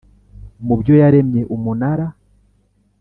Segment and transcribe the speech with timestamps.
[0.65, 2.07] mu byo yaremye Umunara